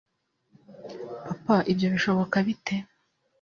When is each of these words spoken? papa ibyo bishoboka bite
papa 1.25 1.55
ibyo 1.71 1.87
bishoboka 1.93 2.37
bite 2.47 2.75